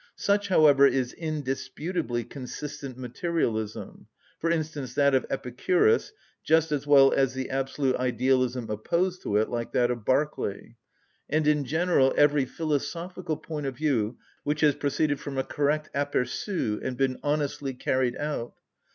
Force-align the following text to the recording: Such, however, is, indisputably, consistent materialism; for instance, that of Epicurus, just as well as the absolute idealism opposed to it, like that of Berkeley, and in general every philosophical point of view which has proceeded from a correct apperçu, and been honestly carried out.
Such, 0.15 0.47
however, 0.47 0.87
is, 0.87 1.13
indisputably, 1.13 2.23
consistent 2.23 2.97
materialism; 2.97 4.07
for 4.39 4.49
instance, 4.49 4.95
that 4.95 5.13
of 5.13 5.27
Epicurus, 5.29 6.11
just 6.43 6.71
as 6.71 6.87
well 6.87 7.11
as 7.13 7.35
the 7.35 7.51
absolute 7.51 7.95
idealism 7.97 8.67
opposed 8.71 9.21
to 9.21 9.37
it, 9.37 9.47
like 9.51 9.73
that 9.73 9.91
of 9.91 10.03
Berkeley, 10.03 10.75
and 11.29 11.45
in 11.45 11.65
general 11.65 12.15
every 12.17 12.45
philosophical 12.45 13.37
point 13.37 13.67
of 13.67 13.77
view 13.77 14.17
which 14.43 14.61
has 14.61 14.73
proceeded 14.73 15.19
from 15.19 15.37
a 15.37 15.43
correct 15.43 15.91
apperçu, 15.93 16.81
and 16.83 16.97
been 16.97 17.19
honestly 17.21 17.75
carried 17.75 18.17
out. 18.17 18.53